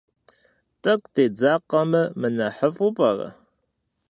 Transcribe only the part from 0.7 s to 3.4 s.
ТӀэкӀу дедзакъэмэ мынэхъыфӀу пӀэрэ?